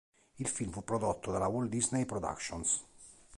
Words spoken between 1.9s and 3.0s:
Productions.